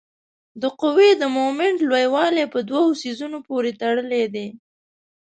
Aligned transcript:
د 0.61 0.63
قوې 0.81 1.09
د 1.21 1.23
مومنټ 1.35 1.77
لویوالی 1.89 2.45
په 2.53 2.59
دوو 2.69 2.83
څیزونو 3.01 3.37
پورې 3.47 3.71
تړلی 3.81 4.23
دی. 4.35 4.47